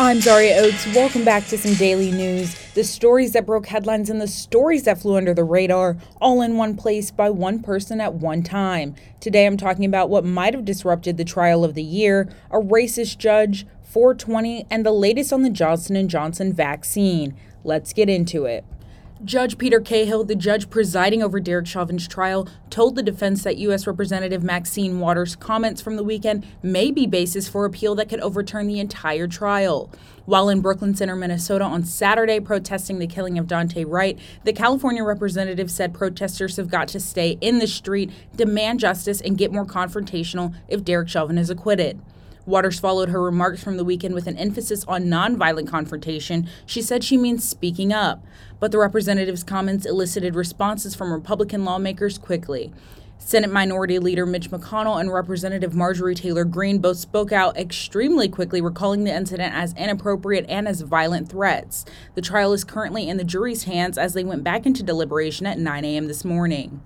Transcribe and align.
I'm 0.00 0.20
Zaria 0.20 0.62
Oates. 0.62 0.86
Welcome 0.94 1.24
back 1.24 1.48
to 1.48 1.58
some 1.58 1.74
daily 1.74 2.12
news. 2.12 2.54
The 2.74 2.84
stories 2.84 3.32
that 3.32 3.44
broke 3.44 3.66
headlines 3.66 4.08
and 4.08 4.20
the 4.20 4.28
stories 4.28 4.84
that 4.84 5.00
flew 5.00 5.16
under 5.16 5.34
the 5.34 5.42
radar, 5.42 5.96
all 6.20 6.40
in 6.40 6.56
one 6.56 6.76
place 6.76 7.10
by 7.10 7.30
one 7.30 7.60
person 7.64 8.00
at 8.00 8.14
one 8.14 8.44
time. 8.44 8.94
Today 9.18 9.44
I'm 9.44 9.56
talking 9.56 9.84
about 9.84 10.08
what 10.08 10.24
might 10.24 10.54
have 10.54 10.64
disrupted 10.64 11.16
the 11.16 11.24
trial 11.24 11.64
of 11.64 11.74
the 11.74 11.82
year, 11.82 12.32
a 12.48 12.58
racist 12.58 13.18
judge, 13.18 13.66
420, 13.82 14.66
and 14.70 14.86
the 14.86 14.92
latest 14.92 15.32
on 15.32 15.42
the 15.42 15.50
Johnson 15.50 16.08
& 16.08 16.08
Johnson 16.08 16.52
vaccine. 16.52 17.36
Let's 17.64 17.92
get 17.92 18.08
into 18.08 18.44
it. 18.44 18.64
Judge 19.24 19.58
Peter 19.58 19.80
Cahill, 19.80 20.22
the 20.22 20.36
judge 20.36 20.70
presiding 20.70 21.24
over 21.24 21.40
Derek 21.40 21.66
Chauvin's 21.66 22.06
trial, 22.06 22.48
told 22.70 22.94
the 22.94 23.02
defense 23.02 23.42
that 23.42 23.56
U.S. 23.58 23.84
Representative 23.84 24.44
Maxine 24.44 25.00
Waters' 25.00 25.34
comments 25.34 25.82
from 25.82 25.96
the 25.96 26.04
weekend 26.04 26.46
may 26.62 26.92
be 26.92 27.04
basis 27.04 27.48
for 27.48 27.64
appeal 27.64 27.96
that 27.96 28.08
could 28.08 28.20
overturn 28.20 28.68
the 28.68 28.78
entire 28.78 29.26
trial. 29.26 29.90
While 30.24 30.48
in 30.48 30.60
Brooklyn 30.60 30.94
Center, 30.94 31.16
Minnesota 31.16 31.64
on 31.64 31.82
Saturday 31.82 32.38
protesting 32.38 33.00
the 33.00 33.08
killing 33.08 33.38
of 33.38 33.48
Daunte 33.48 33.84
Wright, 33.84 34.16
the 34.44 34.52
California 34.52 35.02
representative 35.02 35.68
said 35.68 35.92
protesters 35.92 36.56
have 36.56 36.70
got 36.70 36.86
to 36.88 37.00
stay 37.00 37.38
in 37.40 37.58
the 37.58 37.66
street, 37.66 38.12
demand 38.36 38.78
justice, 38.78 39.20
and 39.20 39.36
get 39.36 39.52
more 39.52 39.66
confrontational 39.66 40.54
if 40.68 40.84
Derek 40.84 41.08
Chauvin 41.08 41.38
is 41.38 41.50
acquitted. 41.50 42.00
Waters 42.48 42.80
followed 42.80 43.10
her 43.10 43.22
remarks 43.22 43.62
from 43.62 43.76
the 43.76 43.84
weekend 43.84 44.14
with 44.14 44.26
an 44.26 44.38
emphasis 44.38 44.82
on 44.88 45.04
nonviolent 45.04 45.68
confrontation. 45.68 46.48
She 46.64 46.80
said 46.80 47.04
she 47.04 47.18
means 47.18 47.46
speaking 47.46 47.92
up. 47.92 48.24
But 48.58 48.72
the 48.72 48.78
representative's 48.78 49.44
comments 49.44 49.84
elicited 49.84 50.34
responses 50.34 50.94
from 50.94 51.12
Republican 51.12 51.66
lawmakers 51.66 52.16
quickly. 52.16 52.72
Senate 53.18 53.52
Minority 53.52 53.98
Leader 53.98 54.24
Mitch 54.24 54.50
McConnell 54.50 54.98
and 54.98 55.12
Representative 55.12 55.74
Marjorie 55.74 56.14
Taylor 56.14 56.46
Greene 56.46 56.78
both 56.78 56.96
spoke 56.96 57.32
out 57.32 57.58
extremely 57.58 58.30
quickly, 58.30 58.62
recalling 58.62 59.04
the 59.04 59.14
incident 59.14 59.52
as 59.52 59.74
inappropriate 59.74 60.46
and 60.48 60.66
as 60.66 60.80
violent 60.80 61.28
threats. 61.28 61.84
The 62.14 62.22
trial 62.22 62.54
is 62.54 62.64
currently 62.64 63.10
in 63.10 63.18
the 63.18 63.24
jury's 63.24 63.64
hands 63.64 63.98
as 63.98 64.14
they 64.14 64.24
went 64.24 64.42
back 64.42 64.64
into 64.64 64.82
deliberation 64.82 65.44
at 65.44 65.58
9 65.58 65.84
a.m. 65.84 66.06
this 66.06 66.24
morning. 66.24 66.80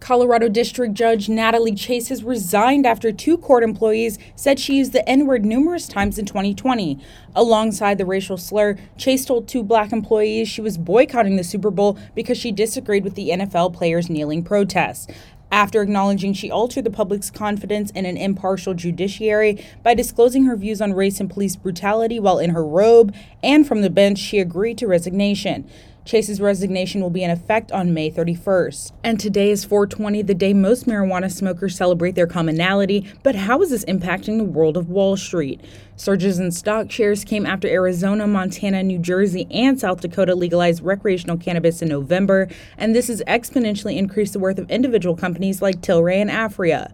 Colorado 0.00 0.48
District 0.48 0.94
Judge 0.94 1.28
Natalie 1.28 1.74
Chase 1.74 2.08
has 2.08 2.24
resigned 2.24 2.86
after 2.86 3.12
two 3.12 3.36
court 3.36 3.62
employees 3.62 4.18
said 4.34 4.58
she 4.58 4.76
used 4.76 4.92
the 4.92 5.06
N 5.08 5.26
word 5.26 5.44
numerous 5.44 5.86
times 5.86 6.18
in 6.18 6.24
2020. 6.24 6.98
Alongside 7.36 7.98
the 7.98 8.06
racial 8.06 8.38
slur, 8.38 8.76
Chase 8.96 9.26
told 9.26 9.46
two 9.46 9.62
black 9.62 9.92
employees 9.92 10.48
she 10.48 10.62
was 10.62 10.78
boycotting 10.78 11.36
the 11.36 11.44
Super 11.44 11.70
Bowl 11.70 11.98
because 12.14 12.38
she 12.38 12.50
disagreed 12.50 13.04
with 13.04 13.14
the 13.14 13.28
NFL 13.28 13.74
players' 13.74 14.08
kneeling 14.08 14.42
protest. 14.42 15.10
After 15.52 15.82
acknowledging 15.82 16.32
she 16.32 16.50
altered 16.50 16.84
the 16.84 16.90
public's 16.90 17.28
confidence 17.28 17.90
in 17.90 18.06
an 18.06 18.16
impartial 18.16 18.72
judiciary 18.72 19.64
by 19.82 19.94
disclosing 19.94 20.44
her 20.44 20.56
views 20.56 20.80
on 20.80 20.92
race 20.92 21.18
and 21.18 21.28
police 21.28 21.56
brutality 21.56 22.20
while 22.20 22.38
in 22.38 22.50
her 22.50 22.64
robe, 22.64 23.14
and 23.42 23.66
from 23.66 23.82
the 23.82 23.90
bench, 23.90 24.18
she 24.18 24.38
agreed 24.38 24.78
to 24.78 24.86
resignation. 24.86 25.68
Chase's 26.04 26.40
resignation 26.40 27.00
will 27.02 27.10
be 27.10 27.22
in 27.22 27.30
effect 27.30 27.70
on 27.72 27.92
May 27.92 28.10
31st. 28.10 28.92
And 29.04 29.20
today 29.20 29.50
is 29.50 29.64
420, 29.64 30.22
the 30.22 30.34
day 30.34 30.54
most 30.54 30.86
marijuana 30.86 31.30
smokers 31.30 31.76
celebrate 31.76 32.14
their 32.14 32.26
commonality. 32.26 33.06
But 33.22 33.34
how 33.34 33.60
is 33.62 33.70
this 33.70 33.84
impacting 33.84 34.38
the 34.38 34.44
world 34.44 34.76
of 34.76 34.88
Wall 34.88 35.16
Street? 35.16 35.60
Surges 35.96 36.38
in 36.38 36.50
stock 36.52 36.90
shares 36.90 37.22
came 37.24 37.44
after 37.44 37.68
Arizona, 37.68 38.26
Montana, 38.26 38.82
New 38.82 38.98
Jersey, 38.98 39.46
and 39.50 39.78
South 39.78 40.00
Dakota 40.00 40.34
legalized 40.34 40.82
recreational 40.82 41.36
cannabis 41.36 41.82
in 41.82 41.88
November, 41.88 42.48
and 42.78 42.94
this 42.94 43.08
has 43.08 43.22
exponentially 43.26 43.96
increased 43.96 44.32
the 44.32 44.38
worth 44.38 44.58
of 44.58 44.70
individual 44.70 45.16
companies 45.16 45.60
like 45.60 45.82
Tilray 45.82 46.16
and 46.16 46.30
Aphria. 46.30 46.90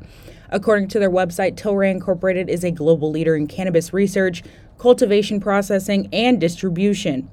According 0.51 0.89
to 0.89 0.98
their 0.98 1.11
website, 1.11 1.55
Tilray 1.55 1.91
Incorporated 1.91 2.48
is 2.48 2.65
a 2.65 2.70
global 2.70 3.11
leader 3.11 3.37
in 3.37 3.47
cannabis 3.47 3.93
research, 3.93 4.43
cultivation, 4.79 5.41
processing, 5.41 6.09
and 6.13 6.41
distribution. 6.41 7.29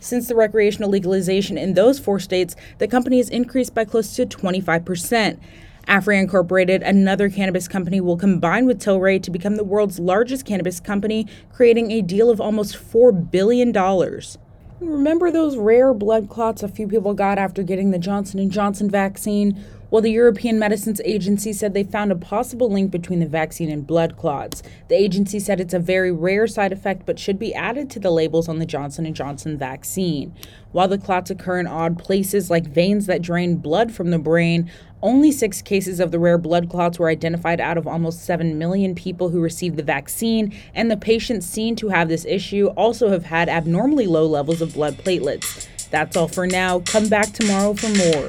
Since 0.00 0.28
the 0.28 0.34
recreational 0.34 0.90
legalization 0.90 1.58
in 1.58 1.74
those 1.74 1.98
four 1.98 2.20
states, 2.20 2.54
the 2.78 2.86
company 2.86 3.18
has 3.18 3.28
increased 3.28 3.74
by 3.74 3.84
close 3.84 4.14
to 4.16 4.26
25%. 4.26 5.38
Aphria 5.88 6.20
Incorporated, 6.20 6.82
another 6.82 7.30
cannabis 7.30 7.66
company, 7.66 8.00
will 8.00 8.16
combine 8.16 8.66
with 8.66 8.80
Tilray 8.80 9.22
to 9.22 9.30
become 9.30 9.56
the 9.56 9.64
world's 9.64 9.98
largest 9.98 10.44
cannabis 10.44 10.80
company, 10.80 11.26
creating 11.52 11.90
a 11.90 12.02
deal 12.02 12.30
of 12.30 12.40
almost 12.40 12.76
$4 12.76 13.30
billion. 13.30 13.72
Remember 14.80 15.32
those 15.32 15.56
rare 15.56 15.92
blood 15.92 16.28
clots 16.28 16.62
a 16.62 16.68
few 16.68 16.86
people 16.86 17.12
got 17.12 17.36
after 17.36 17.64
getting 17.64 17.90
the 17.90 17.98
Johnson 17.98 18.48
& 18.50 18.52
Johnson 18.52 18.88
vaccine? 18.88 19.60
Well, 19.90 20.02
the 20.02 20.12
European 20.12 20.56
Medicines 20.56 21.00
Agency 21.04 21.52
said 21.52 21.74
they 21.74 21.82
found 21.82 22.12
a 22.12 22.16
possible 22.16 22.70
link 22.70 22.92
between 22.92 23.18
the 23.18 23.26
vaccine 23.26 23.70
and 23.70 23.84
blood 23.84 24.16
clots. 24.16 24.62
The 24.88 24.94
agency 24.94 25.40
said 25.40 25.60
it's 25.60 25.74
a 25.74 25.80
very 25.80 26.12
rare 26.12 26.46
side 26.46 26.72
effect 26.72 27.06
but 27.06 27.18
should 27.18 27.40
be 27.40 27.54
added 27.54 27.90
to 27.90 27.98
the 27.98 28.12
labels 28.12 28.48
on 28.48 28.60
the 28.60 28.66
Johnson 28.66 29.12
& 29.12 29.14
Johnson 29.14 29.58
vaccine. 29.58 30.32
While 30.70 30.88
the 30.88 30.98
clots 30.98 31.30
occur 31.30 31.58
in 31.58 31.66
odd 31.66 31.98
places 31.98 32.48
like 32.48 32.66
veins 32.66 33.06
that 33.06 33.22
drain 33.22 33.56
blood 33.56 33.90
from 33.90 34.10
the 34.10 34.18
brain, 34.18 34.70
only 35.02 35.30
6 35.30 35.62
cases 35.62 36.00
of 36.00 36.10
the 36.10 36.18
rare 36.18 36.38
blood 36.38 36.68
clots 36.68 36.98
were 36.98 37.08
identified 37.08 37.60
out 37.60 37.78
of 37.78 37.86
almost 37.86 38.24
7 38.24 38.58
million 38.58 38.94
people 38.94 39.28
who 39.28 39.40
received 39.40 39.76
the 39.76 39.82
vaccine, 39.82 40.52
and 40.74 40.90
the 40.90 40.96
patients 40.96 41.46
seen 41.46 41.76
to 41.76 41.88
have 41.88 42.08
this 42.08 42.24
issue 42.24 42.66
also 42.76 43.10
have 43.10 43.24
had 43.24 43.48
abnormally 43.48 44.06
low 44.06 44.26
levels 44.26 44.60
of 44.60 44.74
blood 44.74 44.96
platelets. 44.96 45.68
That's 45.90 46.16
all 46.16 46.28
for 46.28 46.46
now. 46.46 46.80
Come 46.80 47.08
back 47.08 47.32
tomorrow 47.32 47.74
for 47.74 47.88
more. 47.88 48.28